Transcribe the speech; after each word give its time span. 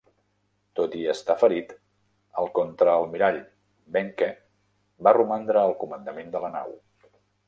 Tot 0.77 0.93
i 0.99 1.03
estar 1.11 1.33
ferit, 1.41 1.73
el 2.43 2.49
contraalmirall 2.59 3.37
Behncke 3.97 4.31
va 5.09 5.13
romandre 5.19 5.63
al 5.65 5.75
comandament 5.85 6.33
de 6.37 6.43
la 6.47 6.51
nau. 6.57 6.75